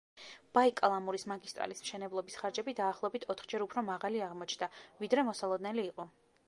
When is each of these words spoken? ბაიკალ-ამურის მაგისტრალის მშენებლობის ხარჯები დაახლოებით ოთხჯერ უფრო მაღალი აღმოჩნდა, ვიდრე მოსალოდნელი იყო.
ბაიკალ-ამურის 0.57 1.25
მაგისტრალის 1.31 1.83
მშენებლობის 1.85 2.39
ხარჯები 2.41 2.75
დაახლოებით 2.81 3.29
ოთხჯერ 3.35 3.67
უფრო 3.69 3.85
მაღალი 3.93 4.27
აღმოჩნდა, 4.31 4.73
ვიდრე 5.05 5.29
მოსალოდნელი 5.33 5.89
იყო. 5.93 6.11